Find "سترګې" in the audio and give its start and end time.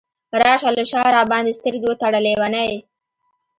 1.59-1.87